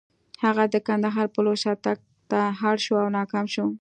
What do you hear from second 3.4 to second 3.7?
شو.